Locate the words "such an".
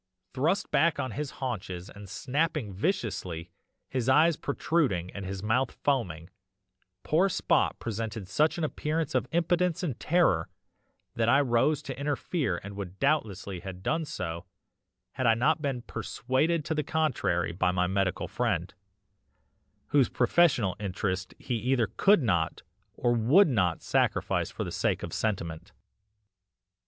8.27-8.63